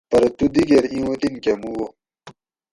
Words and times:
پرہ 0.09 0.29
تُو 0.37 0.45
دِگیر 0.53 0.83
اِیں 0.93 1.05
وطِن 1.07 1.33
کہ 1.43 1.51
مُو 1.61 1.69
وو 1.75 1.85